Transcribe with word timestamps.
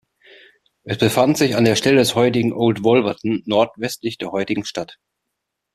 Es 0.83 0.97
befand 0.97 1.37
sich 1.37 1.55
an 1.55 1.63
der 1.63 1.75
Stelle 1.75 1.97
des 1.99 2.15
heutigen 2.15 2.53
Old 2.53 2.83
Wolverton, 2.83 3.43
nordwestlich 3.45 4.17
der 4.17 4.31
heutigen 4.31 4.65
Stadt. 4.65 4.97